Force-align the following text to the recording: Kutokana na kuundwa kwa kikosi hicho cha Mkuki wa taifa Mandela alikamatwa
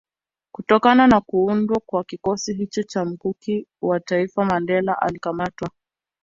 Kutokana 0.51 1.07
na 1.07 1.21
kuundwa 1.21 1.81
kwa 1.85 2.03
kikosi 2.03 2.53
hicho 2.53 2.83
cha 2.83 3.05
Mkuki 3.05 3.65
wa 3.81 3.99
taifa 3.99 4.45
Mandela 4.45 5.01
alikamatwa 5.01 5.69